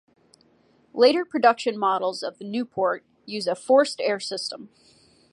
Later 0.95 1.23
production 1.25 1.77
models 1.77 2.23
of 2.23 2.39
the 2.39 2.43
Newport 2.43 3.05
use 3.27 3.45
a 3.45 3.53
forced-air 3.53 4.19
system. 4.19 4.69